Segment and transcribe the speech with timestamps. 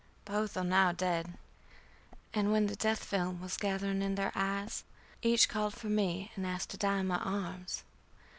[0.25, 1.37] Both are now dead,
[2.33, 4.83] and when the death film was gathering in the eyes,
[5.21, 7.83] each called for me and asked to die in my arms.